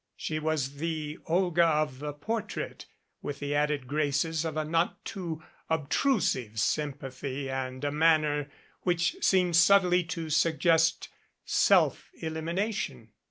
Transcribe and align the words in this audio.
She 0.15 0.39
was 0.39 0.77
the 0.77 1.19
Olga 1.27 1.63
of 1.67 1.99
the 1.99 2.11
portrait 2.11 2.87
with 3.21 3.37
the 3.37 3.53
added 3.53 3.85
graces 3.85 4.43
of 4.43 4.57
a 4.57 4.65
not 4.65 5.05
too 5.05 5.43
obtrusive 5.69 6.59
sympathy 6.59 7.51
arid 7.51 7.83
a 7.83 7.91
man 7.91 8.21
ner 8.23 8.51
which 8.81 9.15
seemed 9.23 9.55
subtly 9.55 10.03
to 10.05 10.31
suggest 10.31 11.09
self 11.45 12.09
elimination. 12.15 13.11